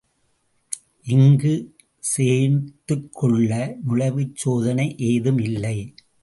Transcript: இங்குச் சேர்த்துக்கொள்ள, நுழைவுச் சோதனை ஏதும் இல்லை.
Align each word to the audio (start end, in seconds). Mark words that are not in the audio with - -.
இங்குச் 1.05 1.67
சேர்த்துக்கொள்ள, 1.99 3.51
நுழைவுச் 3.87 4.33
சோதனை 4.35 4.95
ஏதும் 4.97 5.37
இல்லை. 5.37 5.77